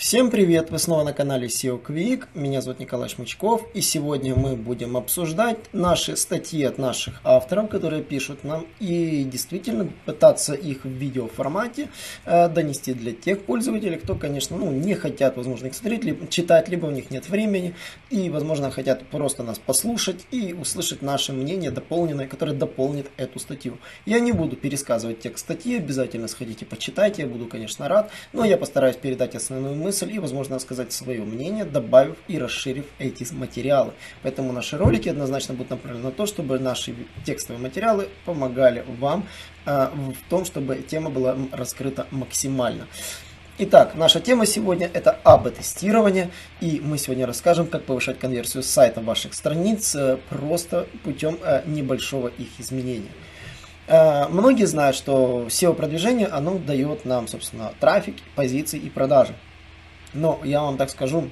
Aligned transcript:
Всем 0.00 0.30
привет! 0.30 0.70
Вы 0.70 0.78
снова 0.78 1.04
на 1.04 1.12
канале 1.12 1.48
SEO 1.48 1.78
Quick. 1.78 2.24
Меня 2.32 2.62
зовут 2.62 2.80
Николай 2.80 3.10
Шмычков. 3.10 3.68
И 3.74 3.82
сегодня 3.82 4.34
мы 4.34 4.56
будем 4.56 4.96
обсуждать 4.96 5.58
наши 5.74 6.16
статьи 6.16 6.64
от 6.64 6.78
наших 6.78 7.20
авторов, 7.22 7.68
которые 7.68 8.02
пишут 8.02 8.42
нам, 8.42 8.66
и 8.78 9.24
действительно 9.30 9.90
пытаться 10.06 10.54
их 10.54 10.84
в 10.84 10.88
видеоформате 10.88 11.90
э, 12.24 12.48
донести 12.48 12.94
для 12.94 13.12
тех 13.12 13.44
пользователей, 13.44 13.98
кто, 13.98 14.14
конечно, 14.14 14.56
ну, 14.56 14.70
не 14.70 14.94
хотят, 14.94 15.36
возможно, 15.36 15.66
их 15.66 15.74
смотреть, 15.74 16.02
либо 16.02 16.26
читать, 16.28 16.70
либо 16.70 16.86
у 16.86 16.90
них 16.90 17.10
нет 17.10 17.28
времени, 17.28 17.74
и, 18.08 18.30
возможно, 18.30 18.70
хотят 18.70 19.06
просто 19.08 19.42
нас 19.42 19.58
послушать 19.58 20.26
и 20.30 20.54
услышать 20.54 21.02
наше 21.02 21.34
мнение 21.34 21.70
дополненное, 21.70 22.26
которое 22.26 22.54
дополнит 22.54 23.10
эту 23.18 23.38
статью. 23.38 23.76
Я 24.06 24.18
не 24.20 24.32
буду 24.32 24.56
пересказывать 24.56 25.20
текст 25.20 25.44
статьи, 25.44 25.76
обязательно 25.76 26.26
сходите 26.26 26.64
почитайте, 26.64 27.20
я 27.20 27.28
буду, 27.28 27.44
конечно, 27.44 27.86
рад, 27.86 28.10
но 28.32 28.46
я 28.46 28.56
постараюсь 28.56 28.96
передать 28.96 29.34
основную 29.34 29.74
мысль 29.74 29.89
мысль 29.90 30.12
и, 30.12 30.20
возможно, 30.20 30.60
сказать 30.60 30.92
свое 30.92 31.24
мнение, 31.24 31.64
добавив 31.64 32.16
и 32.28 32.38
расширив 32.38 32.84
эти 33.00 33.26
материалы. 33.32 33.92
Поэтому 34.22 34.52
наши 34.52 34.78
ролики 34.78 35.08
однозначно 35.08 35.54
будут 35.54 35.70
направлены 35.70 36.04
на 36.04 36.12
то, 36.12 36.26
чтобы 36.26 36.60
наши 36.60 36.94
текстовые 37.26 37.60
материалы 37.60 38.08
помогали 38.24 38.84
вам 39.00 39.26
э, 39.66 39.88
в 39.92 40.30
том, 40.30 40.44
чтобы 40.44 40.76
тема 40.76 41.10
была 41.10 41.36
раскрыта 41.50 42.06
максимально. 42.12 42.86
Итак, 43.58 43.96
наша 43.96 44.20
тема 44.20 44.46
сегодня 44.46 44.88
это 44.94 45.18
АБ-тестирование, 45.24 46.30
и 46.60 46.80
мы 46.84 46.96
сегодня 46.96 47.26
расскажем, 47.26 47.66
как 47.66 47.82
повышать 47.84 48.20
конверсию 48.20 48.62
сайта 48.62 49.00
ваших 49.00 49.34
страниц 49.34 49.96
э, 49.96 50.18
просто 50.28 50.86
путем 51.02 51.36
э, 51.42 51.62
небольшого 51.66 52.28
их 52.28 52.48
изменения. 52.60 53.10
Многие 53.88 54.66
знают, 54.66 54.94
что 54.94 55.46
SEO-продвижение, 55.48 56.28
оно 56.28 56.58
дает 56.58 57.04
нам, 57.04 57.26
собственно, 57.26 57.72
трафик, 57.80 58.14
позиции 58.36 58.78
и 58.78 58.88
продажи. 58.88 59.34
Но 60.14 60.40
я 60.44 60.62
вам 60.62 60.76
так 60.76 60.90
скажу, 60.90 61.30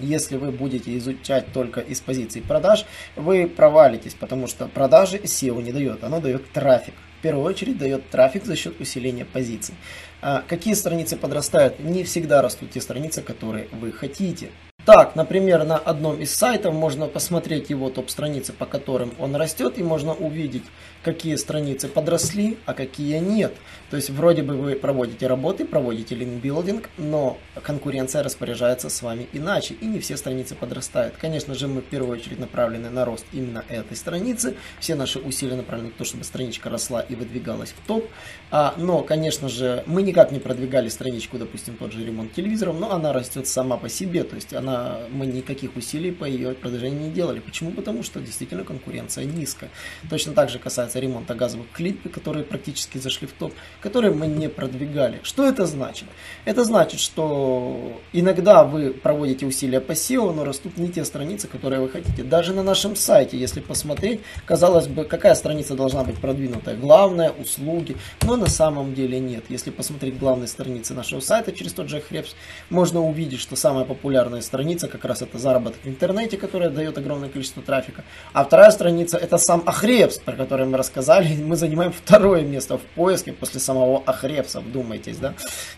если 0.00 0.36
вы 0.36 0.50
будете 0.50 0.96
изучать 0.98 1.52
только 1.52 1.80
из 1.80 2.00
позиции 2.00 2.40
продаж, 2.40 2.84
вы 3.16 3.46
провалитесь, 3.46 4.14
потому 4.14 4.46
что 4.46 4.66
продажи 4.66 5.18
SEO 5.18 5.62
не 5.62 5.72
дает, 5.72 6.02
оно 6.04 6.20
дает 6.20 6.50
трафик. 6.52 6.94
В 7.18 7.22
первую 7.22 7.46
очередь 7.46 7.78
дает 7.78 8.10
трафик 8.10 8.44
за 8.44 8.56
счет 8.56 8.80
усиления 8.80 9.24
позиций. 9.24 9.74
А 10.20 10.42
какие 10.46 10.74
страницы 10.74 11.16
подрастают? 11.16 11.78
Не 11.80 12.04
всегда 12.04 12.42
растут 12.42 12.72
те 12.72 12.80
страницы, 12.80 13.22
которые 13.22 13.68
вы 13.72 13.92
хотите. 13.92 14.50
Так, 14.84 15.16
например, 15.16 15.64
на 15.64 15.78
одном 15.78 16.20
из 16.20 16.34
сайтов 16.34 16.74
можно 16.74 17.06
посмотреть 17.06 17.70
его 17.70 17.88
топ-страницы, 17.88 18.52
по 18.52 18.66
которым 18.66 19.14
он 19.18 19.34
растет, 19.34 19.78
и 19.78 19.82
можно 19.82 20.12
увидеть, 20.12 20.64
какие 21.02 21.36
страницы 21.36 21.88
подросли, 21.88 22.58
а 22.66 22.74
какие 22.74 23.18
нет. 23.18 23.54
То 23.90 23.96
есть 23.96 24.10
вроде 24.10 24.42
бы 24.42 24.56
вы 24.56 24.74
проводите 24.74 25.26
работы, 25.26 25.64
проводите 25.64 26.14
линкбилдинг, 26.14 26.90
но 26.98 27.38
конкуренция 27.62 28.22
распоряжается 28.22 28.90
с 28.90 29.00
вами 29.00 29.26
иначе, 29.32 29.74
и 29.74 29.86
не 29.86 30.00
все 30.00 30.18
страницы 30.18 30.54
подрастают. 30.54 31.14
Конечно 31.18 31.54
же, 31.54 31.66
мы 31.66 31.80
в 31.80 31.84
первую 31.84 32.18
очередь 32.18 32.38
направлены 32.38 32.90
на 32.90 33.06
рост 33.06 33.24
именно 33.32 33.64
этой 33.70 33.96
страницы, 33.96 34.54
все 34.80 34.96
наши 34.96 35.18
усилия 35.18 35.56
направлены 35.56 35.92
на 35.92 35.94
то, 35.94 36.04
чтобы 36.04 36.24
страничка 36.24 36.68
росла 36.68 37.00
и 37.00 37.14
выдвигалась 37.14 37.70
в 37.70 37.86
топ, 37.86 38.06
а, 38.50 38.74
но, 38.76 39.02
конечно 39.02 39.48
же, 39.48 39.82
мы 39.86 40.02
никак 40.02 40.30
не 40.30 40.40
продвигали 40.40 40.90
страничку, 40.90 41.38
допустим, 41.38 41.76
тот 41.76 41.92
же 41.92 42.04
ремонт 42.04 42.34
телевизоров, 42.34 42.78
но 42.78 42.92
она 42.92 43.14
растет 43.14 43.46
сама 43.46 43.78
по 43.78 43.88
себе, 43.88 44.24
то 44.24 44.34
есть 44.34 44.52
она 44.52 44.73
мы 45.10 45.26
никаких 45.26 45.76
усилий 45.76 46.10
по 46.10 46.24
ее 46.24 46.54
продвижению 46.54 47.00
не 47.00 47.10
делали. 47.10 47.40
Почему? 47.40 47.70
Потому 47.70 48.02
что 48.02 48.20
действительно 48.20 48.64
конкуренция 48.64 49.24
низкая. 49.24 49.70
Точно 50.10 50.32
так 50.32 50.50
же 50.50 50.58
касается 50.58 50.98
ремонта 50.98 51.34
газовых 51.34 51.70
клипов, 51.72 52.12
которые 52.12 52.44
практически 52.44 52.98
зашли 52.98 53.26
в 53.26 53.32
топ, 53.32 53.52
которые 53.80 54.12
мы 54.12 54.26
не 54.26 54.48
продвигали. 54.48 55.20
Что 55.22 55.46
это 55.46 55.66
значит? 55.66 56.08
Это 56.44 56.64
значит, 56.64 57.00
что 57.00 58.00
иногда 58.12 58.64
вы 58.64 58.92
проводите 58.92 59.46
усилия 59.46 59.80
по 59.80 59.92
SEO, 59.92 60.32
но 60.32 60.44
растут 60.44 60.76
не 60.78 60.88
те 60.88 61.04
страницы, 61.04 61.48
которые 61.48 61.80
вы 61.80 61.88
хотите. 61.88 62.22
Даже 62.22 62.52
на 62.52 62.62
нашем 62.62 62.96
сайте, 62.96 63.38
если 63.38 63.60
посмотреть, 63.60 64.20
казалось 64.46 64.88
бы, 64.88 65.04
какая 65.04 65.34
страница 65.34 65.74
должна 65.74 66.04
быть 66.04 66.18
продвинутая? 66.18 66.76
Главное, 66.76 67.30
услуги. 67.30 67.96
Но 68.22 68.36
на 68.36 68.48
самом 68.48 68.94
деле 68.94 69.20
нет. 69.20 69.44
Если 69.48 69.70
посмотреть 69.70 70.18
главные 70.18 70.48
страницы 70.48 70.94
нашего 70.94 71.20
сайта 71.20 71.52
через 71.52 71.72
тот 71.72 71.88
же 71.88 72.00
Хребс, 72.00 72.34
можно 72.70 73.00
увидеть, 73.00 73.40
что 73.40 73.56
самая 73.56 73.84
популярная 73.84 74.40
страница 74.40 74.63
страница 74.64 74.88
как 74.88 75.04
раз 75.04 75.20
это 75.20 75.38
заработок 75.38 75.78
в 75.84 75.88
интернете, 75.88 76.38
которая 76.38 76.70
дает 76.70 76.96
огромное 76.96 77.28
количество 77.28 77.62
трафика. 77.62 78.02
А 78.32 78.44
вторая 78.44 78.70
страница 78.70 79.18
это 79.18 79.36
сам 79.36 79.62
Ахрепс, 79.66 80.18
про 80.18 80.32
который 80.32 80.64
мы 80.64 80.78
рассказали. 80.78 81.36
Мы 81.36 81.56
занимаем 81.56 81.92
второе 81.92 82.42
место 82.42 82.78
в 82.78 82.80
поиске 82.96 83.34
после 83.34 83.60
самого 83.60 84.02
Ахрепса, 84.06 84.60
вдумайтесь, 84.60 85.18
да? 85.18 85.30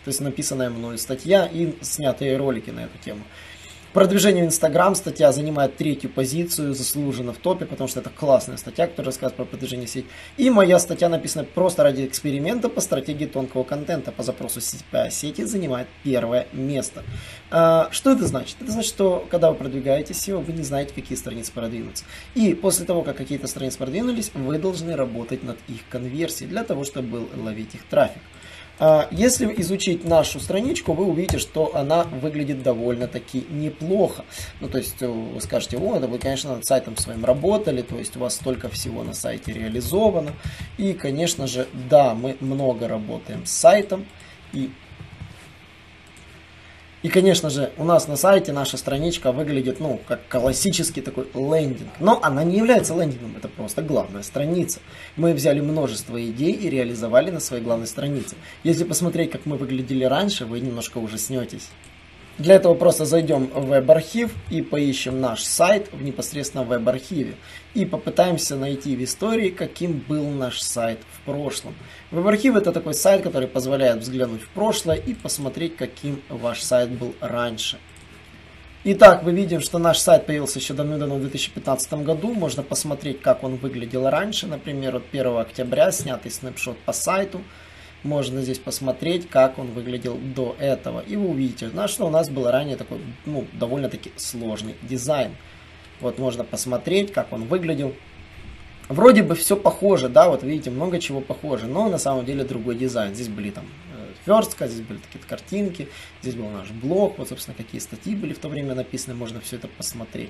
То 0.05 0.07
есть 0.07 0.21
написанная 0.21 0.69
мною 0.69 0.97
статья 0.97 1.49
и 1.51 1.75
снятые 1.81 2.37
ролики 2.37 2.69
на 2.69 2.85
эту 2.85 2.97
тему. 3.03 3.23
Продвижение 3.93 4.43
в 4.43 4.47
Инстаграм 4.47 4.95
статья 4.95 5.31
занимает 5.31 5.77
третью 5.77 6.09
позицию, 6.09 6.73
заслуженно 6.73 7.33
в 7.33 7.37
топе, 7.37 7.65
потому 7.65 7.87
что 7.87 8.01
это 8.01 8.09
классная 8.09 8.57
статья, 8.57 8.85
которая 8.85 9.07
рассказывает 9.07 9.37
про 9.37 9.45
продвижение 9.45 9.87
сеть. 9.87 10.05
И 10.35 10.49
моя 10.49 10.77
статья 10.77 11.09
написана 11.09 11.45
просто 11.45 11.83
ради 11.83 12.05
эксперимента 12.05 12.69
по 12.69 12.81
стратегии 12.81 13.25
тонкого 13.25 13.63
контента 13.63 14.11
по 14.11 14.23
запросу 14.23 14.59
сети 14.61 15.43
занимает 15.43 15.87
первое 16.03 16.47
место. 16.51 17.03
А, 17.49 17.87
что 17.91 18.11
это 18.11 18.27
значит? 18.27 18.57
Это 18.59 18.71
значит, 18.71 18.89
что 18.89 19.25
когда 19.31 19.51
вы 19.51 19.55
продвигаете 19.57 20.13
SEO, 20.13 20.43
вы 20.43 20.53
не 20.53 20.63
знаете, 20.63 20.93
какие 20.93 21.17
страницы 21.17 21.51
продвинуться. 21.53 22.03
И 22.35 22.53
после 22.53 22.85
того, 22.85 23.03
как 23.03 23.15
какие-то 23.15 23.47
страницы 23.47 23.77
продвинулись, 23.77 24.31
вы 24.33 24.59
должны 24.59 24.95
работать 24.95 25.43
над 25.43 25.57
их 25.67 25.81
конверсией 25.89 26.49
для 26.49 26.63
того, 26.63 26.83
чтобы 26.83 27.27
ловить 27.35 27.75
их 27.75 27.85
трафик. 27.85 28.21
А, 28.79 29.07
если 29.11 29.53
изучить 29.61 30.05
нашу 30.05 30.39
страничку, 30.39 30.93
вы 30.93 31.05
увидите, 31.05 31.39
что 31.39 31.75
она 31.75 32.03
выглядит 32.03 32.61
довольно-таки 32.61 33.45
неплохо. 33.49 34.23
Ну, 34.59 34.69
то 34.69 34.77
есть 34.77 35.01
э, 35.01 35.07
вы 35.07 35.41
скажете, 35.41 35.77
о, 35.77 35.99
да 35.99 36.07
вы, 36.07 36.19
конечно, 36.19 36.55
над 36.55 36.65
сайтом 36.65 36.95
своим 36.97 37.25
работали, 37.25 37.81
то 37.81 37.97
есть 37.97 38.15
у 38.15 38.19
вас 38.19 38.35
столько 38.35 38.69
всего 38.69 39.03
на 39.03 39.13
сайте 39.13 39.51
реализовано. 39.53 40.33
И, 40.77 40.93
конечно 40.93 41.47
же, 41.47 41.67
да, 41.89 42.13
мы 42.13 42.37
много 42.39 42.87
работаем 42.87 43.45
с 43.45 43.51
сайтом, 43.51 44.05
и 44.53 44.69
и, 47.03 47.09
конечно 47.09 47.49
же, 47.51 47.71
у 47.77 47.83
нас 47.83 48.07
на 48.07 48.15
сайте 48.15 48.51
наша 48.51 48.75
страничка 48.77 49.31
выглядит, 49.31 49.79
ну, 49.79 49.99
как 50.07 50.27
классический 50.27 51.01
такой 51.01 51.27
лендинг. 51.35 51.89
Но 51.99 52.19
она 52.23 52.43
не 52.43 52.57
является 52.57 52.95
лендингом, 52.95 53.35
это 53.37 53.47
просто 53.47 53.83
главная 53.83 54.23
страница. 54.23 54.79
Мы 55.15 55.33
взяли 55.33 55.59
множество 55.61 56.23
идей 56.23 56.53
и 56.53 56.69
реализовали 56.69 57.29
на 57.29 57.39
своей 57.39 57.63
главной 57.63 57.87
странице. 57.87 58.35
Если 58.63 58.83
посмотреть, 58.83 59.29
как 59.29 59.45
мы 59.45 59.57
выглядели 59.57 60.05
раньше, 60.05 60.45
вы 60.45 60.59
немножко 60.59 60.97
ужаснетесь. 60.97 61.69
Для 62.37 62.55
этого 62.55 62.75
просто 62.75 63.05
зайдем 63.05 63.47
в 63.47 63.65
веб-архив 63.65 64.31
и 64.51 64.61
поищем 64.61 65.19
наш 65.19 65.41
сайт 65.43 65.91
в 65.91 66.03
непосредственно 66.03 66.63
веб-архиве. 66.63 67.33
И 67.73 67.83
попытаемся 67.83 68.55
найти 68.55 68.95
в 68.95 69.03
истории, 69.03 69.49
каким 69.49 70.03
был 70.07 70.29
наш 70.29 70.61
сайт 70.61 70.99
в 71.13 71.25
прошлом. 71.25 71.73
Веб-архив 72.11 72.55
это 72.55 72.71
такой 72.71 72.93
сайт, 72.93 73.23
который 73.23 73.47
позволяет 73.47 74.01
взглянуть 74.01 74.43
в 74.43 74.49
прошлое 74.49 74.97
и 74.97 75.15
посмотреть, 75.15 75.77
каким 75.77 76.21
ваш 76.29 76.61
сайт 76.61 76.91
был 76.91 77.15
раньше. 77.21 77.79
Итак, 78.83 79.23
мы 79.23 79.31
видим, 79.31 79.59
что 79.59 79.79
наш 79.79 79.97
сайт 79.97 80.27
появился 80.27 80.59
еще 80.59 80.75
давно-давно 80.75 81.15
в 81.15 81.21
2015 81.21 81.93
году. 82.03 82.33
Можно 82.33 82.61
посмотреть, 82.61 83.19
как 83.19 83.43
он 83.43 83.55
выглядел 83.55 84.07
раньше. 84.07 84.45
Например, 84.45 84.97
от 84.97 85.03
1 85.11 85.37
октября 85.37 85.91
снятый 85.91 86.29
снапшот 86.29 86.77
по 86.79 86.93
сайту– 86.93 87.41
можно 88.03 88.41
здесь 88.41 88.59
посмотреть, 88.59 89.29
как 89.29 89.59
он 89.59 89.67
выглядел 89.67 90.17
до 90.17 90.55
этого. 90.59 91.01
И 91.01 91.15
вы 91.15 91.29
увидите, 91.29 91.67
на 91.67 91.87
что 91.87 92.07
у 92.07 92.09
нас 92.09 92.29
был 92.29 92.49
ранее 92.49 92.77
такой, 92.77 92.99
ну, 93.25 93.45
довольно-таки 93.53 94.11
сложный 94.15 94.75
дизайн. 94.81 95.31
Вот 95.99 96.19
можно 96.19 96.43
посмотреть, 96.43 97.11
как 97.11 97.33
он 97.33 97.45
выглядел. 97.45 97.93
Вроде 98.87 99.23
бы 99.23 99.35
все 99.35 99.57
похоже, 99.57 100.07
да, 100.09 100.29
вот 100.29 100.43
видите, 100.43 100.69
много 100.69 100.99
чего 100.99 101.19
похоже, 101.19 101.65
но 101.65 101.89
на 101.89 101.97
самом 101.97 102.25
деле 102.25 102.43
другой 102.43 102.75
дизайн. 102.75 103.13
Здесь 103.13 103.27
были 103.27 103.49
там 103.49 103.65
верстка, 104.27 104.67
здесь 104.67 104.85
были 104.85 104.99
такие 104.99 105.23
картинки, 105.27 105.87
здесь 106.21 106.35
был 106.35 106.49
наш 106.49 106.69
блог, 106.69 107.17
вот, 107.17 107.29
собственно, 107.29 107.55
какие 107.55 107.79
статьи 107.79 108.15
были 108.15 108.33
в 108.33 108.39
то 108.39 108.49
время 108.49 108.75
написаны, 108.75 109.15
можно 109.15 109.39
все 109.39 109.55
это 109.55 109.67
посмотреть. 109.67 110.29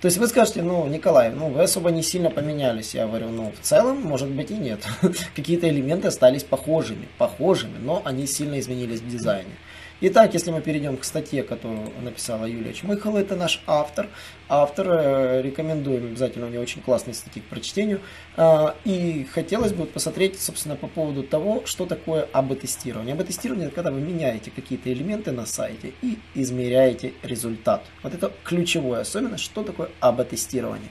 То 0.00 0.06
есть 0.06 0.18
вы 0.18 0.26
скажете, 0.26 0.62
ну, 0.62 0.86
Николай, 0.86 1.30
ну, 1.30 1.48
вы 1.48 1.62
особо 1.62 1.90
не 1.90 2.02
сильно 2.02 2.30
поменялись. 2.30 2.94
Я 2.94 3.06
говорю, 3.06 3.28
ну, 3.28 3.52
в 3.58 3.64
целом, 3.64 4.02
может 4.02 4.28
быть 4.28 4.50
и 4.50 4.54
нет. 4.54 4.84
Какие-то 5.36 5.68
элементы 5.68 6.08
остались 6.08 6.44
похожими, 6.44 7.08
похожими, 7.18 7.78
но 7.78 8.02
они 8.04 8.26
сильно 8.26 8.58
изменились 8.58 9.00
в 9.00 9.08
дизайне. 9.08 9.52
Итак, 9.98 10.34
если 10.34 10.50
мы 10.50 10.60
перейдем 10.60 10.98
к 10.98 11.04
статье, 11.04 11.42
которую 11.42 11.90
написала 12.02 12.44
Юлия 12.44 12.74
Чмыхова, 12.74 13.16
это 13.16 13.34
наш 13.34 13.62
автор. 13.66 14.08
Автор, 14.46 14.86
э, 14.90 15.40
рекомендуем 15.40 16.08
обязательно, 16.08 16.48
у 16.48 16.50
него 16.50 16.62
очень 16.62 16.82
классные 16.82 17.14
статьи 17.14 17.40
к 17.40 17.46
прочтению. 17.46 18.02
Э, 18.36 18.74
и 18.84 19.26
хотелось 19.32 19.72
бы 19.72 19.86
посмотреть, 19.86 20.38
собственно, 20.38 20.76
по 20.76 20.86
поводу 20.86 21.22
того, 21.22 21.62
что 21.64 21.86
такое 21.86 22.28
АБ-тестирование. 22.34 23.14
АБ-тестирование– 23.14 23.66
это 23.68 23.74
когда 23.74 23.90
вы 23.90 24.02
меняете 24.02 24.50
какие-то 24.50 24.92
элементы 24.92 25.32
на 25.32 25.46
сайте 25.46 25.94
и 26.02 26.18
измеряете 26.34 27.14
результат. 27.22 27.82
Вот 28.02 28.12
это 28.12 28.30
ключевое 28.44 29.00
особенность, 29.00 29.44
что 29.44 29.62
такое 29.62 29.88
АБ-тестирование. 30.00 30.90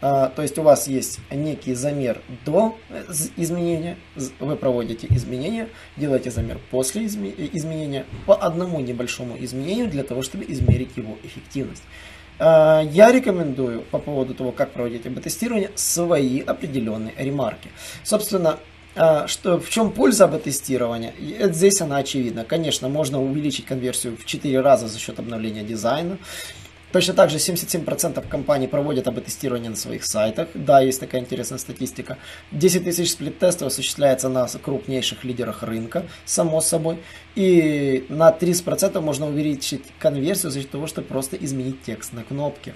А, 0.00 0.28
то 0.28 0.42
есть 0.42 0.58
у 0.58 0.62
вас 0.62 0.86
есть 0.86 1.18
некий 1.30 1.74
замер 1.74 2.20
до 2.46 2.76
э, 2.88 3.04
изменения, 3.36 3.96
вы 4.38 4.54
проводите 4.56 5.08
изменения, 5.10 5.68
делаете 5.96 6.30
замер 6.30 6.60
после 6.70 7.06
изменения 7.06 8.06
по 8.26 8.36
одному 8.36 8.80
небольшому 8.80 9.36
изменению 9.42 9.88
для 9.88 10.04
того, 10.04 10.22
чтобы 10.22 10.44
измерить 10.46 10.96
его 10.96 11.18
эффективность. 11.24 11.82
А, 12.38 12.80
я 12.82 13.10
рекомендую 13.10 13.82
по 13.82 13.98
поводу 13.98 14.34
того, 14.34 14.52
как 14.52 14.70
проводить 14.70 15.06
АБ-тестирование, 15.06 15.70
свои 15.74 16.40
определенные 16.40 17.14
ремарки. 17.16 17.70
Собственно, 18.04 18.58
а, 18.94 19.26
что, 19.26 19.58
в 19.58 19.68
чем 19.68 19.90
польза 19.90 20.24
АБ-тестирования? 20.24 21.12
Здесь 21.52 21.80
она 21.80 21.98
очевидна. 21.98 22.44
Конечно, 22.44 22.88
можно 22.88 23.22
увеличить 23.22 23.66
конверсию 23.66 24.16
в 24.16 24.24
4 24.24 24.60
раза 24.60 24.88
за 24.88 24.98
счет 24.98 25.18
обновления 25.18 25.62
дизайна. 25.62 26.18
Точно 26.92 27.12
так 27.12 27.28
же 27.28 27.36
77% 27.36 28.26
компаний 28.28 28.66
проводят 28.66 29.06
АБ-тестирование 29.06 29.68
на 29.68 29.76
своих 29.76 30.04
сайтах. 30.04 30.48
Да, 30.54 30.80
есть 30.80 31.00
такая 31.00 31.20
интересная 31.20 31.58
статистика. 31.58 32.16
10 32.52 32.84
тысяч 32.84 33.10
сплит-тестов 33.10 33.68
осуществляется 33.68 34.30
на 34.30 34.46
крупнейших 34.46 35.22
лидерах 35.24 35.62
рынка, 35.62 36.06
само 36.24 36.62
собой. 36.62 36.98
И 37.34 38.06
на 38.08 38.30
30% 38.30 39.00
можно 39.00 39.26
увеличить 39.26 39.84
конверсию 39.98 40.50
за 40.50 40.60
счет 40.60 40.70
того, 40.70 40.86
чтобы 40.86 41.08
просто 41.08 41.36
изменить 41.36 41.82
текст 41.82 42.14
на 42.14 42.24
кнопке. 42.24 42.72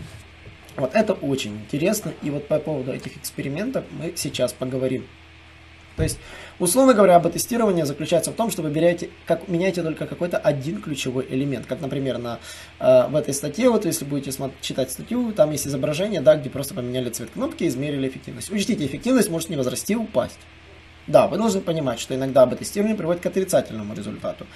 Вот 0.76 0.94
это 0.94 1.14
очень 1.14 1.55
интересно. 1.56 2.12
И 2.23 2.29
вот 2.29 2.49
по 2.49 2.59
поводу 2.59 2.93
этих 2.93 3.17
экспериментов 3.17 3.85
мы 3.91 4.12
сейчас 4.17 4.53
поговорим. 4.53 5.06
То 5.96 6.02
есть, 6.02 6.18
условно 6.58 6.94
говоря, 6.94 7.16
АБ-тестирование 7.16 7.86
заключается 7.86 8.30
в 8.30 8.34
том, 8.34 8.50
что 8.50 8.62
вы 8.62 8.70
берете, 8.70 9.10
как, 9.26 9.48
меняете 9.48 9.82
только 9.82 10.06
какой-то 10.06 10.38
один 10.38 10.80
ключевой 10.80 11.26
элемент. 11.28 11.66
Как, 11.66 11.80
например, 11.80 12.18
на, 12.18 12.38
э, 12.78 13.08
в 13.08 13.16
этой 13.16 13.34
статье, 13.34 13.68
вот 13.70 13.84
если 13.84 14.04
будете 14.04 14.32
читать 14.60 14.90
статью, 14.90 15.32
там 15.32 15.50
есть 15.50 15.66
изображение, 15.66 16.20
да, 16.20 16.36
где 16.36 16.50
просто 16.50 16.74
поменяли 16.74 17.10
цвет 17.10 17.30
кнопки 17.30 17.66
измерили 17.66 18.08
эффективность. 18.08 18.50
Учтите, 18.50 18.86
эффективность 18.86 19.30
может 19.30 19.48
не 19.48 19.56
возрасти, 19.56 19.96
упасть. 19.96 20.38
Да, 21.12 21.26
вы 21.26 21.37
должны 21.37 21.61
понимать, 21.61 22.00
что 22.00 22.14
иногда 22.14 22.44
АБ-тестирование 22.44 22.97
приводит 22.97 23.23
к 23.23 23.26
отрицательному 23.26 23.93
результату. 23.93 24.47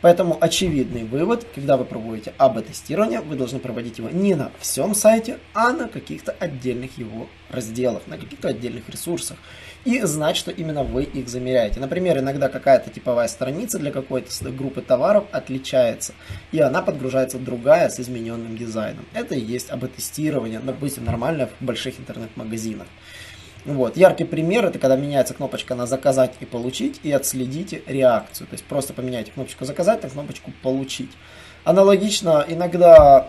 Поэтому 0.00 0.38
очевидный 0.40 1.04
вывод, 1.04 1.46
когда 1.54 1.76
вы 1.76 1.84
проводите 1.84 2.32
АБ-тестирование, 2.38 3.20
вы 3.20 3.36
должны 3.36 3.58
проводить 3.58 3.98
его 3.98 4.08
не 4.08 4.34
на 4.34 4.50
всем 4.58 4.94
сайте, 4.94 5.38
а 5.52 5.72
на 5.72 5.88
каких-то 5.88 6.32
отдельных 6.32 6.96
его 6.96 7.28
разделах, 7.50 8.06
на 8.06 8.16
каких-то 8.16 8.48
отдельных 8.48 8.88
ресурсах. 8.88 9.36
И 9.84 10.00
знать, 10.02 10.38
что 10.38 10.50
именно 10.50 10.84
вы 10.84 11.02
их 11.02 11.28
замеряете. 11.28 11.80
Например, 11.80 12.16
иногда 12.18 12.48
какая-то 12.48 12.88
типовая 12.88 13.28
страница 13.28 13.78
для 13.78 13.90
какой-то 13.90 14.30
группы 14.50 14.80
товаров 14.80 15.26
отличается, 15.32 16.14
и 16.50 16.60
она 16.60 16.80
подгружается 16.80 17.38
другая 17.38 17.90
с 17.90 18.00
измененным 18.00 18.56
дизайном. 18.56 19.04
Это 19.12 19.34
и 19.34 19.40
есть 19.40 19.70
АБ-тестирование, 19.70 20.60
допустим, 20.60 21.04
нормально 21.04 21.50
в 21.60 21.64
больших 21.64 22.00
интернет-магазинах. 22.00 22.86
Вот. 23.66 23.96
Яркий 23.96 24.24
пример 24.24 24.64
это 24.64 24.78
когда 24.78 24.96
меняется 24.96 25.34
кнопочка 25.34 25.74
на 25.74 25.86
заказать 25.86 26.34
и 26.40 26.44
получить 26.44 27.00
и 27.02 27.10
отследите 27.10 27.82
реакцию. 27.86 28.46
То 28.46 28.54
есть 28.54 28.64
просто 28.64 28.92
поменяйте 28.92 29.32
кнопочку 29.32 29.64
заказать 29.64 30.02
на 30.04 30.08
кнопочку 30.08 30.52
получить. 30.62 31.10
Аналогично 31.64 32.44
иногда 32.46 33.28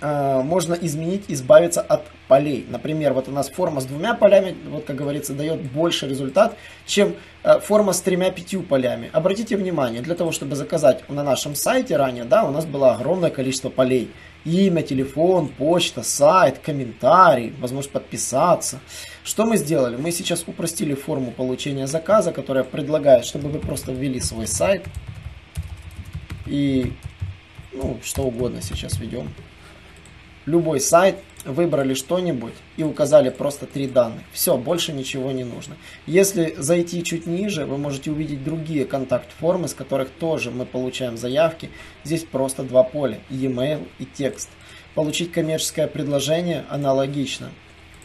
э, 0.00 0.40
можно 0.44 0.74
изменить, 0.74 1.24
избавиться 1.26 1.80
от 1.80 2.04
полей. 2.28 2.64
Например, 2.68 3.12
вот 3.12 3.26
у 3.26 3.32
нас 3.32 3.48
форма 3.48 3.80
с 3.80 3.86
двумя 3.86 4.14
полями, 4.14 4.56
вот 4.68 4.84
как 4.84 4.94
говорится, 4.94 5.34
дает 5.34 5.60
больше 5.60 6.06
результат, 6.06 6.56
чем 6.86 7.16
э, 7.42 7.58
форма 7.58 7.92
с 7.92 8.00
тремя-пятью 8.00 8.62
полями. 8.62 9.10
Обратите 9.12 9.56
внимание, 9.56 10.00
для 10.00 10.14
того, 10.14 10.30
чтобы 10.30 10.54
заказать 10.54 11.08
на 11.08 11.24
нашем 11.24 11.56
сайте 11.56 11.96
ранее, 11.96 12.22
да, 12.22 12.44
у 12.44 12.52
нас 12.52 12.66
было 12.66 12.92
огромное 12.92 13.30
количество 13.30 13.68
полей. 13.68 14.12
Имя, 14.44 14.82
телефон, 14.82 15.48
почта, 15.48 16.02
сайт, 16.02 16.58
комментарий, 16.58 17.52
возможность 17.58 17.92
подписаться. 17.92 18.80
Что 19.22 19.44
мы 19.44 19.58
сделали? 19.58 19.96
Мы 19.96 20.12
сейчас 20.12 20.44
упростили 20.46 20.94
форму 20.94 21.30
получения 21.30 21.86
заказа, 21.86 22.32
которая 22.32 22.64
предлагает, 22.64 23.26
чтобы 23.26 23.50
вы 23.50 23.58
просто 23.58 23.92
ввели 23.92 24.18
свой 24.18 24.46
сайт 24.46 24.86
и 26.46 26.92
ну, 27.72 27.98
что 28.02 28.22
угодно 28.22 28.60
сейчас 28.62 28.98
ведем. 28.98 29.28
Любой 30.46 30.80
сайт, 30.80 31.16
выбрали 31.44 31.94
что-нибудь 31.94 32.54
и 32.76 32.82
указали 32.82 33.30
просто 33.30 33.66
три 33.66 33.86
данных. 33.86 34.22
Все, 34.32 34.56
больше 34.56 34.92
ничего 34.92 35.32
не 35.32 35.44
нужно. 35.44 35.76
Если 36.06 36.54
зайти 36.58 37.02
чуть 37.02 37.26
ниже, 37.26 37.66
вы 37.66 37.78
можете 37.78 38.10
увидеть 38.10 38.44
другие 38.44 38.84
контакт-формы, 38.84 39.68
с 39.68 39.74
которых 39.74 40.10
тоже 40.10 40.50
мы 40.50 40.66
получаем 40.66 41.16
заявки. 41.16 41.70
Здесь 42.04 42.24
просто 42.24 42.62
два 42.62 42.82
поля, 42.82 43.20
e-mail 43.30 43.86
и 43.98 44.04
текст. 44.04 44.50
Получить 44.94 45.32
коммерческое 45.32 45.86
предложение 45.86 46.64
аналогично. 46.68 47.50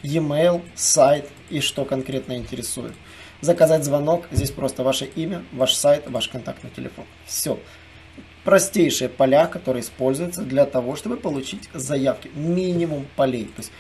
E-mail, 0.04 0.62
сайт 0.76 1.30
и 1.50 1.60
что 1.60 1.86
конкретно 1.86 2.38
интересует. 2.38 2.94
Заказать 3.42 3.84
звонок, 3.84 4.28
здесь 4.32 4.52
просто 4.52 4.84
ваше 4.84 5.06
имя, 5.06 5.44
ваш 5.52 5.74
сайт, 5.74 6.10
ваш 6.10 6.30
контактный 6.30 6.70
телефон. 6.70 7.06
Все 7.26 7.60
простейшие 8.46 9.10
поля, 9.10 9.48
которые 9.48 9.82
используются 9.82 10.42
для 10.42 10.66
того, 10.66 10.96
чтобы 10.96 11.18
получить 11.18 11.68
заявки. 11.74 12.30
Минимум 12.36 13.08
полей. 13.16 13.46
То 13.46 13.62
есть 13.62 13.72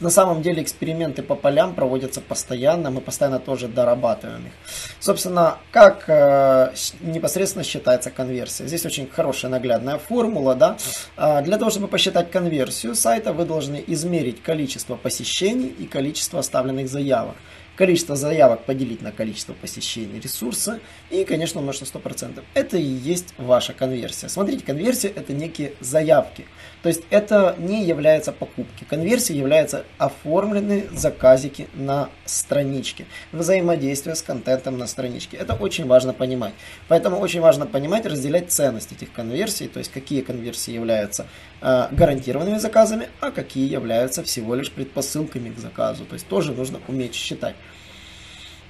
на 0.00 0.10
самом 0.10 0.42
деле 0.42 0.62
эксперименты 0.62 1.22
по 1.22 1.34
полям 1.34 1.74
проводятся 1.74 2.20
постоянно, 2.20 2.90
мы 2.90 3.00
постоянно 3.00 3.38
тоже 3.38 3.68
дорабатываем 3.68 4.46
их. 4.46 4.52
Собственно, 5.00 5.58
как 5.70 6.04
э, 6.08 6.72
непосредственно 7.00 7.64
считается 7.64 8.10
конверсия? 8.10 8.66
Здесь 8.66 8.84
очень 8.84 9.08
хорошая 9.08 9.50
наглядная 9.50 9.98
формула. 9.98 10.54
Да? 10.54 10.76
Э, 11.16 11.42
для 11.42 11.56
того, 11.56 11.70
чтобы 11.70 11.88
посчитать 11.88 12.30
конверсию 12.30 12.94
сайта, 12.94 13.32
вы 13.32 13.44
должны 13.44 13.82
измерить 13.86 14.42
количество 14.42 14.96
посещений 14.96 15.68
и 15.68 15.86
количество 15.86 16.40
оставленных 16.40 16.88
заявок 16.88 17.36
количество 17.76 18.16
заявок 18.16 18.64
поделить 18.64 19.02
на 19.02 19.12
количество 19.12 19.52
посещений 19.52 20.18
ресурса 20.18 20.80
и, 21.10 21.24
конечно, 21.24 21.60
умножить 21.60 21.94
на 21.94 21.98
100%. 21.98 22.42
Это 22.54 22.76
и 22.78 22.82
есть 22.82 23.34
ваша 23.36 23.72
конверсия. 23.72 24.28
Смотрите, 24.28 24.64
конверсия 24.64 25.08
это 25.08 25.32
некие 25.32 25.74
заявки. 25.80 26.46
То 26.82 26.88
есть 26.88 27.02
это 27.10 27.56
не 27.58 27.84
является 27.84 28.32
покупки. 28.32 28.84
Конверсия 28.84 29.34
является 29.34 29.84
оформленные 29.98 30.88
заказики 30.92 31.68
на 31.74 32.10
страничке. 32.24 33.06
Взаимодействие 33.32 34.14
с 34.14 34.22
контентом 34.22 34.78
на 34.78 34.86
страничке. 34.86 35.36
Это 35.36 35.54
очень 35.54 35.86
важно 35.86 36.12
понимать. 36.12 36.54
Поэтому 36.88 37.18
очень 37.18 37.40
важно 37.40 37.66
понимать, 37.66 38.06
разделять 38.06 38.52
ценность 38.52 38.92
этих 38.92 39.12
конверсий. 39.12 39.68
То 39.68 39.80
есть 39.80 39.90
какие 39.92 40.22
конверсии 40.22 40.72
являются 40.72 41.26
э, 41.60 41.88
гарантированными 41.90 42.58
заказами, 42.58 43.08
а 43.20 43.30
какие 43.30 43.68
являются 43.68 44.22
всего 44.22 44.54
лишь 44.54 44.70
предпосылками 44.70 45.50
к 45.50 45.58
заказу. 45.58 46.04
То 46.04 46.14
есть 46.14 46.28
тоже 46.28 46.52
нужно 46.52 46.80
уметь 46.88 47.14
считать. 47.14 47.56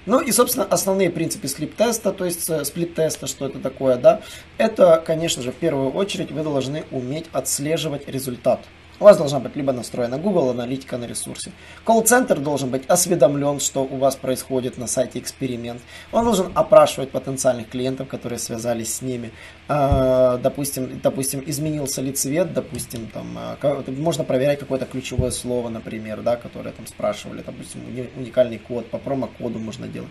Ну 0.07 0.21
и, 0.21 0.31
собственно, 0.31 0.65
основные 0.65 1.11
принципы 1.11 1.49
сплит-теста, 1.49 2.13
то 2.13 2.25
есть 2.25 2.49
э, 2.49 2.65
сплит-теста, 2.65 3.27
что 3.27 3.47
это 3.47 3.59
такое, 3.59 3.97
да, 3.97 4.23
это, 4.57 5.03
конечно 5.05 5.43
же, 5.43 5.51
в 5.51 5.57
первую 5.57 5.91
очередь 5.91 6.31
вы 6.31 6.45
должны 6.45 6.85
уметь 6.93 7.27
отслеживать 7.33 8.09
результат. 8.09 8.61
У 8.99 9.05
вас 9.05 9.19
должна 9.19 9.41
быть 9.41 9.55
либо 9.57 9.73
настроена 9.73 10.19
Google 10.19 10.50
аналитика 10.50 10.97
на 10.97 11.05
ресурсе. 11.05 11.53
Колл-центр 11.85 12.38
должен 12.38 12.71
быть 12.71 12.87
осведомлен, 12.87 13.61
что 13.61 13.85
у 13.85 13.97
вас 13.99 14.17
происходит 14.17 14.79
на 14.79 14.87
сайте 14.87 15.19
эксперимент. 15.19 15.83
Он 16.12 16.25
должен 16.25 16.50
опрашивать 16.55 17.11
потенциальных 17.11 17.69
клиентов, 17.69 18.09
которые 18.09 18.38
связались 18.38 18.95
с 18.95 19.03
ними. 19.03 19.33
А, 19.69 20.38
допустим, 20.38 20.99
допустим, 21.03 21.43
изменился 21.47 22.00
ли 22.00 22.12
цвет, 22.12 22.55
допустим, 22.55 23.09
там, 23.09 23.26
а, 23.37 23.85
можно 23.88 24.25
проверять 24.25 24.61
какое-то 24.61 24.87
ключевое 24.87 25.31
слово, 25.31 25.69
например, 25.69 26.23
да, 26.23 26.37
которое 26.37 26.73
там 26.73 26.87
спрашивали, 26.87 27.43
допустим, 27.45 27.81
уникальный 28.17 28.59
код, 28.59 28.88
по 28.88 28.99
промокоду 28.99 29.59
можно 29.59 29.87
делать. 29.87 30.11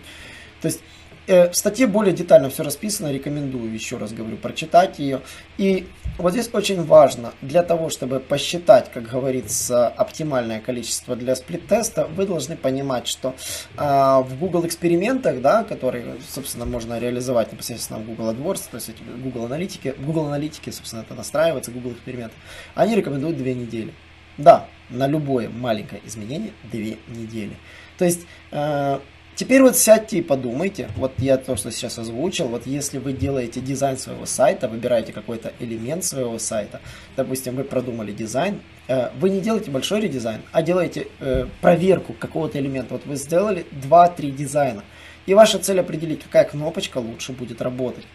То 0.60 0.68
есть 0.68 0.80
в 1.26 1.54
статье 1.54 1.86
более 1.86 2.14
детально 2.14 2.50
все 2.50 2.62
расписано, 2.62 3.12
рекомендую, 3.12 3.72
еще 3.72 3.96
раз 3.96 4.12
говорю, 4.12 4.36
прочитать 4.36 4.98
ее. 4.98 5.22
И 5.58 5.86
вот 6.18 6.32
здесь 6.32 6.48
очень 6.52 6.82
важно, 6.84 7.32
для 7.42 7.62
того, 7.62 7.90
чтобы 7.90 8.20
посчитать, 8.20 8.90
как 8.92 9.04
говорится, 9.10 9.88
оптимальное 9.88 10.60
количество 10.60 11.14
для 11.14 11.36
сплит-теста, 11.36 12.06
вы 12.06 12.26
должны 12.26 12.56
понимать, 12.56 13.06
что 13.06 13.34
э, 13.76 13.82
в 13.82 14.38
Google 14.38 14.66
экспериментах, 14.66 15.40
да, 15.42 15.64
которые, 15.64 16.16
собственно, 16.28 16.64
можно 16.64 16.98
реализовать 16.98 17.52
непосредственно 17.52 17.98
в 17.98 18.06
Google 18.06 18.30
AdWords, 18.30 18.62
то 18.70 18.76
есть 18.76 18.94
Google 19.22 19.44
аналитики, 19.46 19.94
Google 19.98 20.26
аналитики, 20.26 20.70
собственно, 20.70 21.02
это 21.02 21.14
настраивается, 21.14 21.70
Google 21.70 21.92
эксперименты, 21.92 22.34
они 22.74 22.94
рекомендуют 22.96 23.36
две 23.36 23.54
недели. 23.54 23.92
Да, 24.38 24.68
на 24.90 25.06
любое 25.06 25.48
маленькое 25.48 26.00
изменение 26.04 26.52
две 26.64 26.98
недели. 27.08 27.56
То 27.98 28.04
есть 28.04 28.26
э, 28.52 29.00
Теперь 29.36 29.60
вот 29.60 29.76
сядьте 29.76 30.16
и 30.16 30.22
подумайте, 30.22 30.88
вот 30.96 31.12
я 31.18 31.36
то, 31.36 31.56
что 31.56 31.70
сейчас 31.70 31.98
озвучил, 31.98 32.48
вот 32.48 32.66
если 32.66 32.96
вы 32.96 33.12
делаете 33.12 33.60
дизайн 33.60 33.98
своего 33.98 34.24
сайта, 34.24 34.66
выбираете 34.66 35.12
какой-то 35.12 35.52
элемент 35.60 36.04
своего 36.04 36.38
сайта, 36.38 36.80
допустим, 37.18 37.54
вы 37.54 37.64
продумали 37.64 38.12
дизайн, 38.12 38.62
э, 38.88 39.10
вы 39.20 39.28
не 39.28 39.42
делаете 39.42 39.70
большой 39.70 40.00
редизайн, 40.00 40.40
а 40.52 40.62
делаете 40.62 41.08
э, 41.20 41.48
проверку 41.60 42.14
какого-то 42.14 42.58
элемента. 42.58 42.94
Вот 42.94 43.04
вы 43.04 43.16
сделали 43.16 43.66
2-3 43.72 44.30
дизайна, 44.30 44.84
и 45.26 45.34
ваша 45.34 45.58
цель 45.58 45.80
определить, 45.80 46.22
какая 46.22 46.44
кнопочка 46.44 46.96
лучше 46.96 47.32
будет 47.32 47.60
работать. 47.60 48.06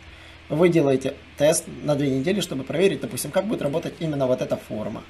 Вы 0.50 0.70
делаете 0.70 1.13
тест 1.38 1.66
на 1.84 1.96
две 1.96 2.10
недели, 2.10 2.42
чтобы 2.42 2.63
проверить, 2.63 3.01
допустим, 3.01 3.30
как 3.30 3.46
будет 3.46 3.62
работать 3.62 3.94
именно 4.00 4.25
вот 4.25 4.42
эта 4.42 4.58
форма 4.58 5.04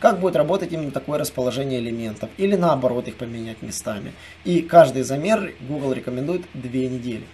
как 0.00 0.18
будет 0.18 0.34
работать 0.34 0.72
именно 0.72 0.90
такое 0.90 1.18
расположение 1.18 1.78
элементов, 1.78 2.30
или 2.38 2.56
наоборот 2.56 3.06
их 3.06 3.16
поменять 3.16 3.62
местами. 3.62 4.12
И 4.44 4.62
каждый 4.62 5.02
замер 5.02 5.54
Google 5.68 5.92
рекомендует 5.92 6.42
2 6.54 6.70
недели. 6.70 7.24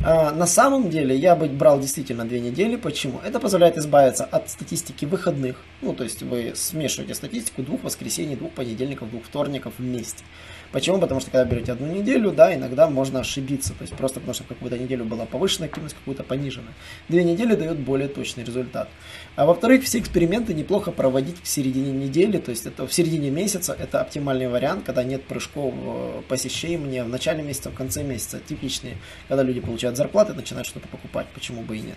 А, 0.00 0.30
на 0.30 0.46
самом 0.46 0.90
деле 0.90 1.16
я 1.16 1.34
бы 1.34 1.48
брал 1.48 1.80
действительно 1.80 2.24
2 2.24 2.38
недели. 2.38 2.76
Почему? 2.76 3.20
Это 3.24 3.40
позволяет 3.40 3.76
избавиться 3.78 4.24
от 4.24 4.48
статистики 4.48 5.04
выходных. 5.04 5.56
Ну, 5.82 5.92
то 5.92 6.04
есть 6.04 6.22
вы 6.22 6.52
смешиваете 6.54 7.14
статистику 7.14 7.62
двух 7.62 7.82
воскресений, 7.82 8.36
двух 8.36 8.52
понедельников, 8.52 9.10
двух 9.10 9.24
вторников 9.24 9.74
вместе. 9.78 10.22
Почему? 10.70 10.98
Потому 10.98 11.20
что 11.20 11.30
когда 11.30 11.48
берете 11.48 11.72
одну 11.72 11.86
неделю, 11.86 12.30
да, 12.30 12.54
иногда 12.54 12.88
можно 12.90 13.20
ошибиться. 13.20 13.72
То 13.72 13.82
есть 13.82 13.94
просто 13.94 14.20
потому 14.20 14.34
что 14.34 14.44
какую-то 14.44 14.78
неделю 14.78 15.04
была 15.06 15.24
повышенная 15.24 15.68
активность, 15.68 15.96
какую-то 15.96 16.24
пониженная. 16.24 16.74
Две 17.08 17.24
недели 17.24 17.54
дают 17.54 17.78
более 17.78 18.08
точный 18.08 18.44
результат. 18.44 18.88
А 19.34 19.46
во-вторых, 19.46 19.84
все 19.84 19.98
эксперименты 19.98 20.52
неплохо 20.52 20.90
проводить 20.92 21.36
в 21.42 21.48
середине 21.48 21.90
недели, 21.92 22.36
то 22.38 22.50
есть 22.50 22.66
это 22.66 22.86
в 22.86 22.92
середине 22.92 23.30
месяца, 23.30 23.74
это 23.78 24.00
оптимальный 24.00 24.48
вариант, 24.48 24.84
когда 24.84 25.04
нет 25.04 25.24
прыжков 25.24 25.72
э, 25.74 26.22
посещений 26.28 27.00
в 27.00 27.08
начале 27.08 27.42
месяца, 27.42 27.70
в 27.70 27.74
конце 27.74 28.02
месяца, 28.02 28.38
типичные, 28.46 28.98
когда 29.28 29.42
люди 29.42 29.60
получают 29.60 29.87
зарплаты, 29.96 30.34
начинают 30.34 30.66
что-то 30.66 30.88
покупать, 30.88 31.26
почему 31.34 31.62
бы 31.62 31.76
и 31.76 31.80
нет. 31.80 31.96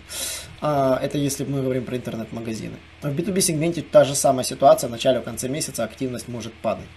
А, 0.61 0.99
это 1.01 1.17
если 1.17 1.43
мы 1.43 1.61
говорим 1.61 1.85
про 1.85 1.97
интернет-магазины. 1.97 2.75
В 3.01 3.07
B2B 3.07 3.41
сегменте 3.41 3.81
та 3.81 4.03
же 4.03 4.15
самая 4.15 4.43
ситуация, 4.43 4.87
в 4.87 4.91
начале, 4.91 5.19
в 5.19 5.23
конце 5.23 5.47
месяца 5.47 5.83
активность 5.83 6.27
может 6.27 6.53
падать. 6.53 6.87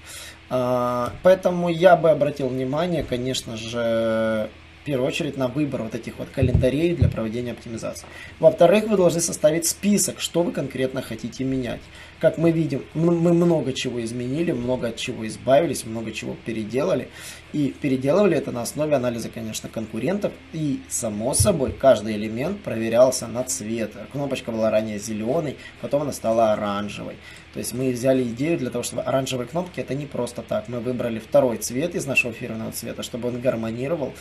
А, 0.51 1.13
поэтому 1.23 1.69
я 1.69 1.97
бы 1.97 2.11
обратил 2.11 2.49
внимание, 2.49 3.03
конечно 3.03 3.57
же, 3.57 4.51
в 4.85 4.87
первую 4.87 5.09
очередь 5.09 5.39
на 5.39 5.49
выбор 5.49 5.83
вот 5.85 5.95
этих 5.95 6.19
вот 6.19 6.29
календарей 6.29 6.95
для 6.95 7.09
проведения 7.09 7.53
оптимизации. 7.53 8.07
Во-вторых, 8.39 8.87
вы 8.87 8.99
должны 8.99 9.23
составить 9.23 9.65
список, 9.65 10.21
что 10.21 10.43
вы 10.43 10.53
конкретно 10.53 11.01
хотите 11.01 11.43
менять. 11.43 11.81
Как 12.21 12.37
мы 12.37 12.51
видим, 12.51 12.85
мы 12.93 13.33
много 13.33 13.73
чего 13.73 14.05
изменили, 14.05 14.53
много 14.53 14.89
от 14.89 14.97
чего 14.97 15.27
избавились, 15.27 15.87
много 15.87 16.13
чего 16.13 16.37
переделали. 16.45 17.09
И 17.55 17.75
переделывали 17.81 18.37
это 18.37 18.53
на 18.53 18.61
основе 18.61 18.95
анализа, 18.95 19.31
конечно, 19.31 19.71
конкурентов. 19.71 20.33
И, 20.53 20.83
само 20.91 21.33
собой, 21.33 21.73
каждый 21.73 22.17
элемент 22.17 22.61
проверялся 22.61 23.27
на 23.27 23.43
цвет. 23.45 23.93
Кнопочка 24.13 24.53
была 24.53 24.71
ранее 24.71 24.99
зеленой, 24.99 25.57
потом 25.81 26.03
она 26.03 26.13
стала 26.13 26.53
оранжевой. 26.53 27.17
То 27.55 27.61
есть 27.61 27.73
мы 27.73 27.91
взяли 27.93 28.25
идею 28.25 28.59
для 28.59 28.69
того, 28.69 28.83
чтобы 28.83 29.03
оранжевые 29.03 29.47
кнопки 29.47 29.81
это 29.81 29.95
не 29.95 30.07
просто 30.07 30.43
так. 30.43 30.69
Мы 30.69 30.81
выбрали 30.81 31.21
второй 31.21 31.57
цвет 31.57 31.95
из 31.95 32.05
нашего 32.05 32.35
фирменного 32.35 32.73
цвета, 32.73 33.03
чтобы 33.03 33.29
он 33.29 33.41
гармонировал 33.41 34.13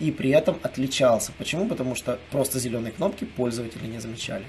и 0.00 0.10
при 0.10 0.30
этом 0.30 0.58
отличался. 0.62 1.32
Почему? 1.38 1.66
Потому 1.66 1.94
что 1.94 2.18
просто 2.30 2.58
зеленые 2.58 2.92
кнопки 2.92 3.24
пользователи 3.24 3.86
не 3.86 3.98
замечали. 3.98 4.44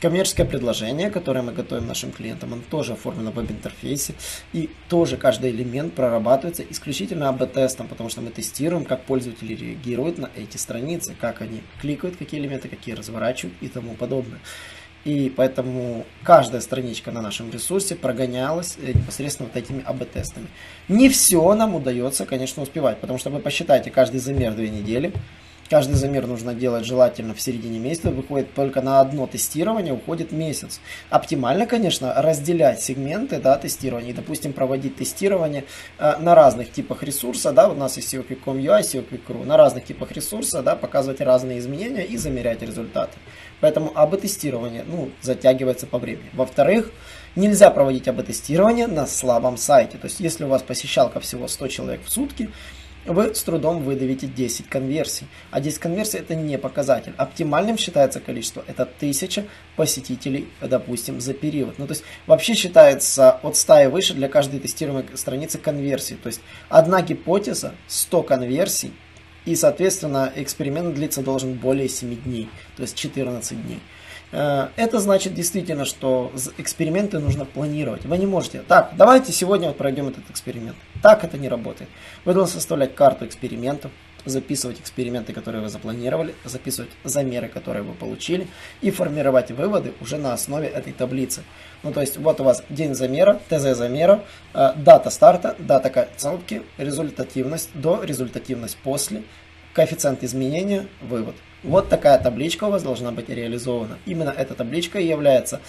Коммерческое 0.00 0.46
предложение, 0.46 1.10
которое 1.10 1.42
мы 1.42 1.52
готовим 1.52 1.86
нашим 1.86 2.12
клиентам, 2.12 2.52
оно 2.52 2.62
тоже 2.70 2.92
оформлено 2.92 3.30
в 3.30 3.34
веб-интерфейсе. 3.34 4.14
И 4.52 4.70
тоже 4.88 5.16
каждый 5.16 5.50
элемент 5.50 5.94
прорабатывается 5.94 6.62
исключительно 6.62 7.28
АБ-тестом, 7.28 7.88
потому 7.88 8.10
что 8.10 8.20
мы 8.20 8.30
тестируем, 8.30 8.84
как 8.84 9.04
пользователи 9.04 9.54
реагируют 9.54 10.18
на 10.18 10.30
эти 10.36 10.56
страницы, 10.56 11.14
как 11.18 11.40
они 11.40 11.62
кликают, 11.80 12.16
какие 12.16 12.40
элементы, 12.40 12.68
какие 12.68 12.94
разворачивают 12.94 13.56
и 13.60 13.68
тому 13.68 13.94
подобное. 13.94 14.40
И 15.06 15.30
поэтому 15.30 16.04
каждая 16.24 16.60
страничка 16.60 17.12
на 17.12 17.22
нашем 17.22 17.48
ресурсе 17.52 17.94
прогонялась 17.94 18.76
э, 18.82 18.90
непосредственно 18.90 19.48
вот 19.48 19.56
этими 19.56 19.84
АБ-тестами. 19.86 20.48
Не 20.88 21.08
все 21.08 21.54
нам 21.54 21.76
удается, 21.76 22.26
конечно, 22.26 22.60
успевать, 22.60 22.98
потому 22.98 23.16
что 23.20 23.30
вы 23.30 23.38
посчитайте 23.38 23.92
каждый 23.92 24.18
замер 24.18 24.54
две 24.54 24.68
недели. 24.68 25.12
Каждый 25.68 25.94
замер 25.94 26.26
нужно 26.26 26.54
делать 26.54 26.84
желательно 26.84 27.34
в 27.34 27.40
середине 27.40 27.78
месяца. 27.78 28.10
Выходит 28.10 28.54
только 28.54 28.80
на 28.82 29.00
одно 29.00 29.26
тестирование, 29.26 29.92
уходит 29.92 30.32
месяц. 30.32 30.80
Оптимально, 31.10 31.66
конечно, 31.66 32.14
разделять 32.16 32.80
сегменты 32.80 33.40
да, 33.40 33.56
тестирования. 33.56 34.10
И, 34.10 34.14
допустим, 34.14 34.52
проводить 34.52 34.96
тестирование 34.96 35.64
э, 35.98 36.16
на 36.18 36.34
разных 36.34 36.70
типах 36.70 37.02
ресурса. 37.02 37.52
Да, 37.52 37.68
у 37.68 37.74
нас 37.74 37.96
есть 37.96 38.14
SEO.com 38.14 38.58
UI, 38.58 38.80
SEO.ru. 38.80 39.44
На 39.44 39.56
разных 39.56 39.84
типах 39.84 40.12
ресурса 40.12 40.62
да, 40.62 40.76
показывать 40.76 41.20
разные 41.20 41.58
изменения 41.58 42.04
и 42.04 42.16
замерять 42.16 42.62
результаты. 42.62 43.18
Поэтому 43.60 43.92
АБ-тестирование 43.94 44.84
ну, 44.86 45.10
затягивается 45.22 45.86
по 45.86 45.98
времени. 45.98 46.28
Во-вторых, 46.34 46.92
нельзя 47.34 47.70
проводить 47.70 48.06
АБ-тестирование 48.06 48.86
на 48.86 49.06
слабом 49.06 49.56
сайте. 49.56 49.98
То 49.98 50.06
есть, 50.06 50.20
если 50.20 50.44
у 50.44 50.48
вас 50.48 50.62
посещалка 50.62 51.20
всего 51.20 51.48
100 51.48 51.68
человек 51.68 52.00
в 52.04 52.10
сутки, 52.10 52.50
вы 53.06 53.34
с 53.34 53.42
трудом 53.42 53.82
выдавите 53.82 54.26
10 54.26 54.68
конверсий. 54.68 55.26
А 55.50 55.60
10 55.60 55.78
конверсий 55.78 56.18
это 56.18 56.34
не 56.34 56.58
показатель. 56.58 57.14
Оптимальным 57.16 57.78
считается 57.78 58.20
количество, 58.20 58.64
это 58.66 58.82
1000 58.82 59.46
посетителей, 59.76 60.48
допустим, 60.60 61.20
за 61.20 61.34
период. 61.34 61.78
Ну, 61.78 61.86
то 61.86 61.92
есть 61.92 62.04
вообще 62.26 62.54
считается 62.54 63.32
от 63.32 63.56
100 63.56 63.80
и 63.80 63.86
выше 63.86 64.14
для 64.14 64.28
каждой 64.28 64.60
тестируемой 64.60 65.04
страницы 65.14 65.58
конверсии. 65.58 66.14
То 66.14 66.28
есть 66.28 66.40
одна 66.68 67.02
гипотеза, 67.02 67.74
100 67.88 68.22
конверсий, 68.22 68.92
и, 69.44 69.54
соответственно, 69.54 70.32
эксперимент 70.34 70.94
длиться 70.94 71.22
должен 71.22 71.54
более 71.54 71.88
7 71.88 72.16
дней, 72.22 72.48
то 72.76 72.82
есть 72.82 72.96
14 72.96 73.64
дней. 73.64 73.80
Э, 74.32 74.68
это 74.76 75.00
значит 75.00 75.34
действительно, 75.34 75.84
что 75.84 76.32
эксперименты 76.58 77.18
нужно 77.18 77.44
планировать. 77.44 78.04
Вы 78.04 78.18
не 78.18 78.26
можете, 78.26 78.62
так, 78.66 78.92
давайте 78.96 79.32
сегодня 79.32 79.68
вот 79.68 79.76
пройдем 79.76 80.08
этот 80.08 80.28
эксперимент. 80.30 80.76
Так 81.02 81.24
это 81.24 81.38
не 81.38 81.48
работает. 81.48 81.88
Вы 82.24 82.34
должны 82.34 82.54
составлять 82.54 82.94
карту 82.94 83.26
экспериментов, 83.26 83.90
записывать 84.24 84.80
эксперименты, 84.80 85.32
которые 85.32 85.62
вы 85.62 85.68
запланировали, 85.68 86.34
записывать 86.44 86.90
замеры, 87.04 87.48
которые 87.48 87.82
вы 87.82 87.94
получили, 87.94 88.48
и 88.82 88.90
формировать 88.90 89.50
выводы 89.52 89.94
уже 90.00 90.18
на 90.18 90.32
основе 90.32 90.66
этой 90.66 90.92
таблицы. 90.92 91.42
Ну, 91.82 91.92
то 91.92 92.00
есть, 92.00 92.16
вот 92.18 92.40
у 92.40 92.44
вас 92.44 92.64
день 92.68 92.94
замера, 92.94 93.40
ТЗ 93.48 93.76
замера, 93.76 94.24
э, 94.52 94.72
дата 94.76 95.10
старта, 95.10 95.54
дата 95.58 95.90
концовки, 95.90 96.62
результативность 96.76 97.70
до, 97.74 98.02
результативность 98.02 98.76
после, 98.78 99.22
коэффициент 99.76 100.24
изменения, 100.24 100.86
вывод. 101.02 101.34
Вот 101.62 101.90
такая 101.90 102.18
табличка 102.18 102.64
у 102.64 102.70
вас 102.70 102.82
должна 102.82 103.12
быть 103.12 103.28
реализована. 103.28 103.98
Именно 104.06 104.30
эта 104.30 104.54
табличка 104.54 104.98
является 104.98 105.60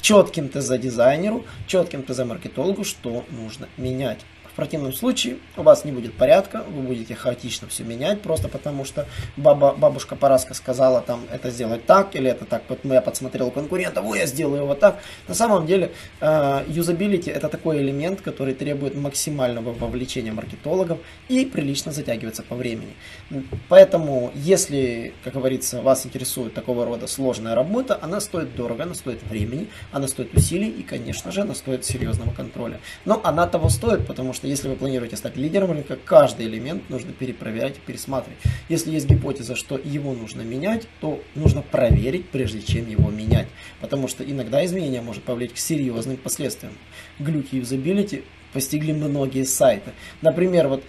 четким 0.00 0.48
ТЗ 0.48 0.78
дизайнеру, 0.78 1.44
четким 1.66 2.04
ТЗ 2.04 2.20
маркетологу, 2.20 2.84
что 2.84 3.24
нужно 3.30 3.68
менять. 3.76 4.20
В 4.54 4.56
противном 4.56 4.92
случае 4.92 5.38
у 5.56 5.62
вас 5.62 5.84
не 5.84 5.90
будет 5.90 6.14
порядка, 6.14 6.62
вы 6.68 6.82
будете 6.82 7.16
хаотично 7.16 7.66
все 7.66 7.82
менять, 7.82 8.22
просто 8.22 8.46
потому 8.46 8.84
что 8.84 9.08
баба, 9.36 9.74
бабушка 9.76 10.14
Параска 10.14 10.54
сказала 10.54 11.00
там 11.00 11.22
это 11.32 11.50
сделать 11.50 11.86
так, 11.86 12.14
или 12.14 12.30
это 12.30 12.44
так, 12.44 12.62
вот 12.68 12.78
я 12.84 13.00
подсмотрел 13.00 13.50
конкурента, 13.50 14.00
ой, 14.00 14.20
я 14.20 14.26
сделаю 14.26 14.62
его 14.62 14.76
так. 14.76 15.00
На 15.26 15.34
самом 15.34 15.66
деле, 15.66 15.90
э, 16.20 16.64
юзабилити 16.68 17.32
это 17.32 17.48
такой 17.48 17.78
элемент, 17.78 18.20
который 18.20 18.54
требует 18.54 18.94
максимального 18.94 19.72
вовлечения 19.72 20.32
маркетологов 20.32 21.00
и 21.28 21.44
прилично 21.46 21.90
затягивается 21.90 22.44
по 22.44 22.54
времени. 22.54 22.94
Поэтому, 23.68 24.30
если, 24.36 25.14
как 25.24 25.32
говорится, 25.32 25.82
вас 25.82 26.06
интересует 26.06 26.54
такого 26.54 26.84
рода 26.84 27.08
сложная 27.08 27.56
работа, 27.56 27.98
она 28.00 28.20
стоит 28.20 28.54
дорого, 28.54 28.84
она 28.84 28.94
стоит 28.94 29.20
времени, 29.24 29.66
она 29.90 30.06
стоит 30.06 30.32
усилий 30.32 30.68
и, 30.68 30.84
конечно 30.84 31.32
же, 31.32 31.40
она 31.40 31.54
стоит 31.54 31.84
серьезного 31.84 32.32
контроля. 32.32 32.78
Но 33.04 33.20
она 33.24 33.48
того 33.48 33.68
стоит, 33.68 34.06
потому 34.06 34.32
что 34.32 34.43
что 34.44 34.48
если 34.50 34.68
вы 34.68 34.76
планируете 34.76 35.16
стать 35.16 35.38
лидером 35.38 35.72
рынка, 35.72 35.96
каждый 35.96 36.44
элемент 36.44 36.90
нужно 36.90 37.14
перепроверять 37.14 37.76
пересматривать. 37.78 38.38
Если 38.68 38.90
есть 38.90 39.08
гипотеза, 39.08 39.56
что 39.56 39.78
его 39.82 40.12
нужно 40.12 40.42
менять, 40.42 40.86
то 41.00 41.22
нужно 41.34 41.62
проверить, 41.62 42.28
прежде 42.28 42.60
чем 42.60 42.86
его 42.86 43.10
менять. 43.10 43.46
Потому 43.80 44.06
что 44.06 44.22
иногда 44.22 44.62
изменение 44.66 45.00
может 45.00 45.22
повлечь 45.22 45.52
к 45.52 45.56
серьезным 45.56 46.18
последствиям. 46.18 46.74
Глюки 47.18 47.56
юзабилити 47.56 48.24
постигли 48.52 48.92
многие 48.92 49.44
сайты. 49.44 49.92
Например, 50.20 50.68
вот 50.68 50.84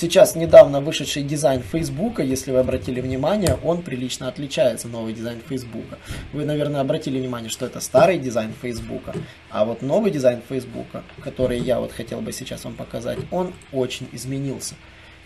Сейчас 0.00 0.36
недавно 0.36 0.80
вышедший 0.80 1.24
дизайн 1.24 1.60
Фейсбука, 1.60 2.22
если 2.22 2.52
вы 2.52 2.58
обратили 2.58 3.00
внимание, 3.00 3.58
он 3.64 3.82
прилично 3.82 4.28
отличается, 4.28 4.86
новый 4.86 5.12
дизайн 5.12 5.40
Фейсбука. 5.48 5.98
Вы, 6.32 6.44
наверное, 6.44 6.82
обратили 6.82 7.18
внимание, 7.18 7.50
что 7.50 7.66
это 7.66 7.80
старый 7.80 8.20
дизайн 8.20 8.52
Фейсбука, 8.62 9.12
а 9.50 9.64
вот 9.64 9.82
новый 9.82 10.12
дизайн 10.12 10.40
Фейсбука, 10.48 11.02
который 11.20 11.58
я 11.58 11.80
вот 11.80 11.90
хотел 11.90 12.20
бы 12.20 12.32
сейчас 12.32 12.62
вам 12.62 12.74
показать, 12.74 13.18
он 13.32 13.52
очень 13.72 14.08
изменился. 14.12 14.76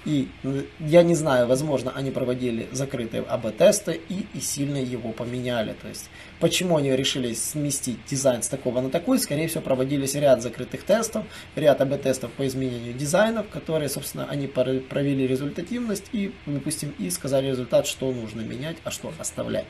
И 0.04 0.28
я 0.80 1.02
не 1.02 1.14
знаю, 1.14 1.46
возможно, 1.46 1.92
они 1.94 2.10
проводили 2.10 2.66
закрытые 2.72 3.22
A/B-тесты 3.22 4.00
и, 4.08 4.26
и 4.34 4.40
сильно 4.40 4.76
его 4.76 5.12
поменяли. 5.12 5.74
То 5.80 5.88
есть, 5.88 6.10
почему 6.40 6.76
они 6.76 6.90
решили 6.96 7.34
сместить 7.34 8.04
дизайн 8.06 8.42
с 8.42 8.48
такого 8.48 8.80
на 8.80 8.90
такой, 8.90 9.20
скорее 9.20 9.46
всего, 9.46 9.62
проводились 9.62 10.14
ряд 10.14 10.42
закрытых 10.42 10.82
тестов, 10.82 11.24
ряд 11.54 11.80
АБ-тестов 11.80 12.32
по 12.32 12.46
изменению 12.46 12.94
дизайнов, 12.94 13.48
которые, 13.48 13.88
собственно, 13.88 14.26
они 14.28 14.48
провели 14.48 15.26
результативность 15.26 16.06
и, 16.12 16.34
допустим, 16.46 16.94
и 16.98 17.08
сказали 17.10 17.48
результат, 17.48 17.86
что 17.86 18.10
нужно 18.12 18.40
менять, 18.40 18.78
а 18.82 18.90
что 18.90 19.12
оставлять. 19.18 19.66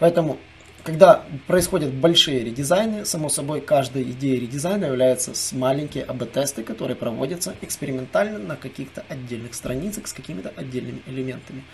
Поэтому 0.00 0.38
когда 0.84 1.24
происходят 1.46 1.92
большие 1.92 2.44
редизайны, 2.44 3.04
само 3.04 3.28
собой, 3.28 3.60
каждая 3.60 4.02
идея 4.02 4.40
редизайна 4.40 4.86
является 4.86 5.34
с 5.34 5.52
маленькие 5.52 6.04
АБ-тесты, 6.04 6.62
которые 6.62 6.96
проводятся 6.96 7.54
экспериментально 7.60 8.38
на 8.38 8.56
каких-то 8.56 9.04
отдельных 9.08 9.54
страницах 9.54 10.08
с 10.08 10.12
какими-то 10.12 10.52
отдельными 10.56 11.02
элементами. 11.06 11.64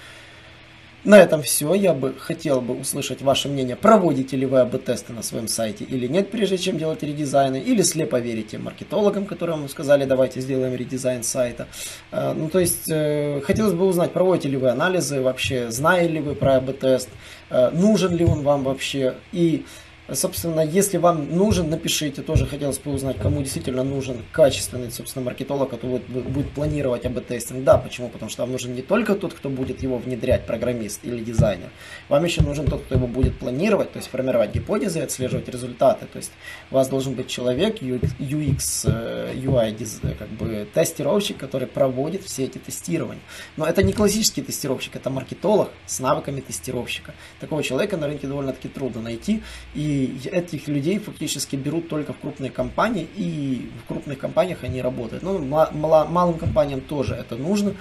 На 1.04 1.18
этом 1.18 1.42
все. 1.42 1.74
Я 1.74 1.94
бы 1.94 2.14
хотел 2.18 2.60
бы 2.60 2.74
услышать 2.74 3.22
ваше 3.22 3.48
мнение. 3.48 3.76
Проводите 3.76 4.36
ли 4.36 4.46
вы 4.46 4.60
АБ-тесты 4.60 5.12
на 5.12 5.22
своем 5.22 5.46
сайте 5.46 5.84
или 5.84 6.08
нет, 6.08 6.30
прежде 6.30 6.58
чем 6.58 6.76
делать 6.76 7.02
редизайны, 7.02 7.60
или 7.60 7.82
слепо 7.82 8.18
верите 8.18 8.58
маркетологам, 8.58 9.24
которые 9.24 9.56
вам 9.56 9.68
сказали, 9.68 10.04
давайте 10.04 10.40
сделаем 10.40 10.74
редизайн 10.74 11.22
сайта. 11.22 11.68
Э, 12.10 12.32
ну, 12.36 12.48
то 12.48 12.58
есть, 12.58 12.90
э, 12.90 13.40
хотелось 13.42 13.74
бы 13.74 13.86
узнать, 13.86 14.12
проводите 14.12 14.48
ли 14.48 14.56
вы 14.56 14.70
анализы 14.70 15.20
вообще, 15.20 15.70
знаете 15.70 16.14
ли 16.14 16.20
вы 16.20 16.34
про 16.34 16.56
АБ-тест, 16.56 17.08
э, 17.50 17.70
нужен 17.70 18.16
ли 18.16 18.24
он 18.24 18.42
вам 18.42 18.64
вообще, 18.64 19.14
и 19.32 19.64
Собственно, 20.10 20.60
если 20.60 20.96
вам 20.96 21.36
нужен, 21.36 21.68
напишите. 21.68 22.22
Тоже 22.22 22.46
хотелось 22.46 22.78
бы 22.78 22.92
узнать, 22.92 23.18
кому 23.18 23.42
действительно 23.42 23.84
нужен 23.84 24.24
качественный, 24.32 24.90
собственно, 24.90 25.26
маркетолог, 25.26 25.68
который 25.68 25.98
будет 25.98 26.50
планировать 26.52 27.04
АБ-тестинг. 27.04 27.62
Да, 27.62 27.76
почему? 27.76 28.08
Потому 28.08 28.30
что 28.30 28.42
вам 28.42 28.52
нужен 28.52 28.74
не 28.74 28.80
только 28.80 29.14
тот, 29.14 29.34
кто 29.34 29.50
будет 29.50 29.82
его 29.82 29.98
внедрять, 29.98 30.46
программист 30.46 31.00
или 31.02 31.22
дизайнер. 31.22 31.68
Вам 32.08 32.24
еще 32.24 32.42
нужен 32.42 32.64
тот, 32.66 32.84
кто 32.84 32.94
его 32.94 33.06
будет 33.06 33.38
планировать, 33.38 33.92
то 33.92 33.98
есть 33.98 34.08
формировать 34.08 34.54
гипотезы, 34.54 35.00
отслеживать 35.00 35.48
результаты. 35.50 36.06
То 36.06 36.16
есть 36.16 36.32
у 36.70 36.76
вас 36.76 36.88
должен 36.88 37.12
быть 37.12 37.28
человек, 37.28 37.82
UX, 37.82 38.86
UI, 38.88 39.76
э, 40.02 40.14
как 40.18 40.28
бы 40.28 40.66
тестировщик, 40.72 41.36
который 41.36 41.68
проводит 41.68 42.24
все 42.24 42.44
эти 42.44 42.56
тестирования. 42.56 43.22
Но 43.58 43.66
это 43.66 43.82
не 43.82 43.92
классический 43.92 44.40
тестировщик, 44.40 44.96
это 44.96 45.10
маркетолог 45.10 45.68
с 45.86 46.00
навыками 46.00 46.40
тестировщика. 46.40 47.12
Такого 47.40 47.62
человека 47.62 47.98
на 47.98 48.06
рынке 48.06 48.26
довольно-таки 48.26 48.68
трудно 48.68 49.02
найти. 49.02 49.42
И 49.74 49.97
этих 50.06 50.68
людей 50.68 50.98
фактически 50.98 51.56
берут 51.56 51.88
только 51.88 52.12
в 52.12 52.18
крупные 52.18 52.50
компании, 52.50 53.06
и 53.16 53.70
в 53.84 53.88
крупных 53.88 54.18
компаниях 54.18 54.64
они 54.64 54.82
работают. 54.82 55.22
Ну, 55.22 55.38
малым 55.38 56.38
компаниям 56.38 56.80
тоже 56.80 57.14
это 57.14 57.36
нужно. 57.36 57.74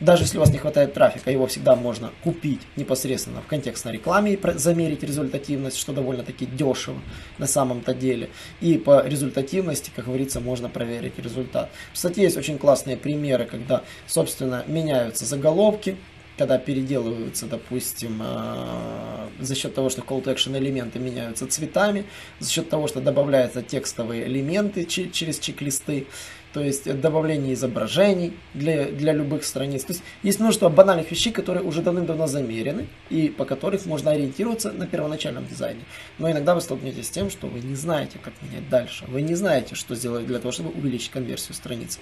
Даже 0.00 0.22
если 0.22 0.38
у 0.38 0.40
вас 0.40 0.50
не 0.50 0.56
хватает 0.56 0.94
трафика, 0.94 1.30
его 1.30 1.46
всегда 1.46 1.76
можно 1.76 2.10
купить 2.24 2.60
непосредственно 2.74 3.42
в 3.42 3.46
контекстной 3.46 3.92
рекламе 3.92 4.32
и 4.32 4.40
замерить 4.54 5.02
результативность, 5.02 5.76
что 5.76 5.92
довольно-таки 5.92 6.46
дешево 6.46 6.98
на 7.36 7.46
самом-то 7.46 7.92
деле. 7.92 8.30
И 8.62 8.78
по 8.78 9.06
результативности, 9.06 9.90
как 9.94 10.06
говорится, 10.06 10.40
можно 10.40 10.70
проверить 10.70 11.18
результат. 11.18 11.68
В 11.92 11.98
статье 11.98 12.24
есть 12.24 12.38
очень 12.38 12.56
классные 12.56 12.96
примеры, 12.96 13.44
когда, 13.44 13.82
собственно, 14.06 14.64
меняются 14.66 15.26
заголовки, 15.26 15.96
когда 16.40 16.56
переделываются, 16.56 17.44
допустим, 17.44 18.22
э, 18.22 19.28
за 19.40 19.54
счет 19.54 19.74
того, 19.74 19.90
что 19.90 20.00
call 20.00 20.24
to 20.24 20.34
action 20.34 20.56
элементы 20.56 20.98
меняются 20.98 21.46
цветами, 21.46 22.06
за 22.38 22.50
счет 22.50 22.70
того, 22.70 22.88
что 22.88 23.02
добавляются 23.02 23.60
текстовые 23.60 24.26
элементы 24.26 24.86
через 24.86 25.38
чек-листы, 25.38 26.06
то 26.52 26.60
есть 26.60 27.00
добавление 27.00 27.54
изображений 27.54 28.32
для, 28.54 28.86
для 28.86 29.12
любых 29.12 29.44
страниц. 29.44 29.84
То 29.84 29.92
есть 29.92 30.02
есть 30.22 30.40
множество 30.40 30.68
банальных 30.68 31.10
вещей, 31.10 31.32
которые 31.32 31.62
уже 31.62 31.82
давным-давно 31.82 32.26
замерены 32.26 32.88
и 33.08 33.28
по 33.28 33.44
которых 33.44 33.86
можно 33.86 34.10
ориентироваться 34.10 34.72
на 34.72 34.86
первоначальном 34.86 35.46
дизайне. 35.46 35.80
Но 36.18 36.30
иногда 36.30 36.54
вы 36.54 36.60
столкнетесь 36.60 37.06
с 37.06 37.10
тем, 37.10 37.30
что 37.30 37.46
вы 37.46 37.60
не 37.60 37.76
знаете, 37.76 38.18
как 38.22 38.34
менять 38.42 38.68
дальше. 38.68 39.04
Вы 39.06 39.22
не 39.22 39.34
знаете, 39.34 39.74
что 39.74 39.94
сделать 39.94 40.26
для 40.26 40.38
того, 40.38 40.50
чтобы 40.50 40.70
увеличить 40.70 41.10
конверсию 41.10 41.54
страницы. 41.54 42.00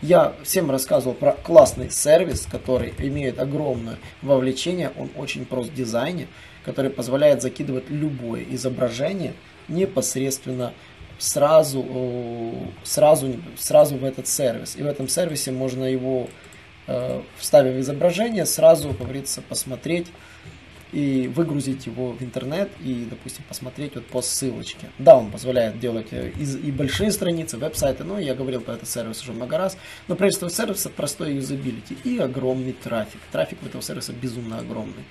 Я 0.00 0.34
всем 0.42 0.70
рассказывал 0.70 1.14
про 1.14 1.32
классный 1.32 1.90
сервис, 1.90 2.46
который 2.50 2.94
имеет 2.98 3.38
огромное 3.38 3.98
вовлечение, 4.22 4.92
он 4.96 5.10
очень 5.16 5.44
прост 5.44 5.70
в 5.70 5.74
дизайне, 5.74 6.26
который 6.64 6.90
позволяет 6.90 7.42
закидывать 7.42 7.90
любое 7.90 8.44
изображение 8.50 9.34
непосредственно 9.68 10.72
сразу, 11.20 11.86
сразу, 12.82 13.36
сразу 13.56 13.96
в 13.96 14.04
этот 14.04 14.26
сервис. 14.26 14.74
И 14.76 14.82
в 14.82 14.86
этом 14.86 15.06
сервисе 15.06 15.52
можно 15.52 15.84
его, 15.84 16.28
э, 16.86 17.20
вставив 17.38 17.76
изображение, 17.76 18.46
сразу, 18.46 18.88
как 18.88 18.98
говорится, 18.98 19.42
посмотреть 19.42 20.06
и 20.92 21.30
выгрузить 21.32 21.86
его 21.86 22.12
в 22.12 22.22
интернет 22.22 22.68
и, 22.82 23.06
допустим, 23.08 23.44
посмотреть 23.48 23.94
вот 23.94 24.06
по 24.06 24.22
ссылочке. 24.22 24.88
Да, 24.98 25.16
он 25.16 25.30
позволяет 25.30 25.78
делать 25.78 26.08
э, 26.10 26.32
и, 26.36 26.42
и 26.42 26.72
большие 26.72 27.12
страницы, 27.12 27.58
веб-сайты, 27.58 28.02
но 28.02 28.18
я 28.18 28.34
говорил 28.34 28.62
про 28.62 28.74
этот 28.74 28.88
сервис 28.88 29.22
уже 29.22 29.32
много 29.32 29.58
раз. 29.58 29.76
Но 30.08 30.16
всего 30.16 30.48
сервиса 30.48 30.88
простой 30.88 31.34
юзабилити 31.34 31.96
и 32.02 32.18
огромный 32.18 32.72
трафик. 32.72 33.20
Трафик 33.30 33.58
у 33.62 33.66
этого 33.66 33.82
сервиса 33.82 34.12
безумно 34.12 34.58
огромный. 34.58 35.04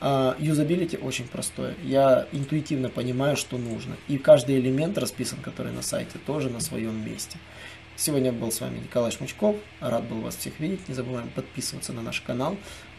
А, 0.00 0.34
юзабилити 0.38 0.96
очень 0.96 1.28
простое. 1.28 1.74
Я 1.82 2.26
интуитивно 2.32 2.88
понимаю, 2.88 3.36
что 3.36 3.58
нужно. 3.58 3.96
И 4.08 4.18
каждый 4.18 4.58
элемент 4.58 4.96
расписан, 4.96 5.40
который 5.40 5.72
на 5.72 5.82
сайте, 5.82 6.18
тоже 6.26 6.48
на 6.48 6.60
своем 6.60 7.04
месте. 7.04 7.38
Сегодня 7.96 8.32
был 8.32 8.50
с 8.50 8.60
вами 8.60 8.78
Николай 8.78 9.10
Шмучков. 9.10 9.56
Рад 9.80 10.04
был 10.04 10.22
вас 10.22 10.36
всех 10.36 10.58
видеть. 10.58 10.88
Не 10.88 10.94
забываем 10.94 11.28
подписываться 11.28 11.92
на 11.92 12.00
наш 12.00 12.22
канал. 12.22 12.56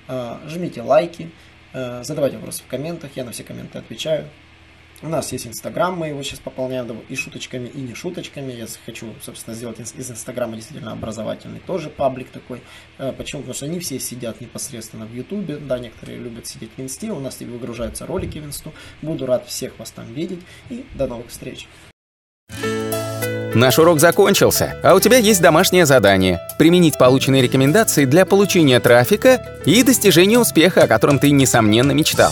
А, 0.08 0.42
жмите 0.48 0.82
лайки. 0.82 1.32
А, 1.74 2.04
задавайте 2.04 2.38
вопросы 2.38 2.62
в 2.64 2.68
комментах. 2.68 3.12
Я 3.16 3.24
на 3.24 3.32
все 3.32 3.44
комменты 3.44 3.80
отвечаю. 3.80 4.28
У 5.04 5.08
нас 5.08 5.32
есть 5.32 5.48
Инстаграм, 5.48 5.98
мы 5.98 6.10
его 6.10 6.22
сейчас 6.22 6.40
пополняем 6.40 7.02
и 7.10 7.16
шуточками, 7.16 7.68
и 7.68 7.80
не 7.80 7.96
шуточками. 7.96 8.54
Я 8.54 8.68
хочу, 8.86 9.08
собственно, 9.24 9.56
сделать 9.56 9.80
из 9.80 10.12
Инстаграма 10.12 10.56
действительно 10.56 10.92
образовательный 10.92 11.60
тоже 11.60 11.90
паблик 11.90 12.30
такой. 12.30 12.62
Э, 13.00 13.12
почему? 13.12 13.42
Потому 13.42 13.56
что 13.56 13.66
они 13.66 13.80
все 13.80 14.00
сидят 14.00 14.42
непосредственно 14.42 15.06
в 15.08 15.14
Ютубе. 15.14 15.58
Да, 15.58 15.80
некоторые 15.80 16.20
любят 16.20 16.46
сидеть 16.46 16.70
в 16.78 16.82
Инсте. 16.82 17.12
У 17.12 17.20
нас 17.20 17.40
выгружаются 17.40 18.06
ролики 18.06 18.38
в 18.38 18.46
Инсту. 18.46 18.74
Буду 19.02 19.26
рад 19.26 19.48
всех 19.48 19.78
вас 19.80 19.90
там 19.90 20.06
видеть. 20.14 20.42
И 20.70 20.86
до 20.94 21.08
новых 21.08 21.30
встреч. 21.30 21.68
Наш 23.54 23.80
урок 23.80 24.00
закончился, 24.00 24.80
а 24.82 24.96
у 24.96 25.00
тебя 25.00 25.18
есть 25.18 25.42
домашнее 25.42 25.86
задание– 25.86 26.40
применить 26.58 26.98
полученные 26.98 27.42
рекомендации 27.42 28.06
для 28.06 28.26
получения 28.26 28.80
трафика 28.80 29.62
и 29.66 29.84
достижения 29.84 30.40
успеха, 30.40 30.84
о 30.84 30.88
котором 30.88 31.20
ты, 31.20 31.32
несомненно, 31.32 31.92
мечтал. 31.92 32.32